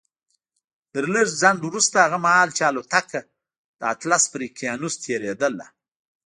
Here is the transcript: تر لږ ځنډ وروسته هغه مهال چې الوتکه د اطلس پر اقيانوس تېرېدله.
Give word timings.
تر 0.91 1.03
لږ 1.13 1.27
ځنډ 1.41 1.59
وروسته 1.65 1.97
هغه 2.05 2.17
مهال 2.25 2.49
چې 2.57 2.63
الوتکه 2.69 3.21
د 3.79 3.81
اطلس 3.93 4.23
پر 4.31 4.39
اقيانوس 4.49 4.93
تېرېدله. 5.05 5.65